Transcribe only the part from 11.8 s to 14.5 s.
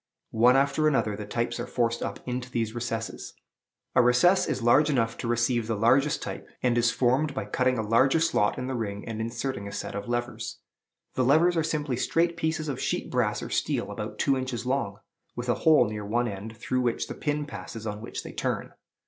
straight pieces of sheet brass or steel about two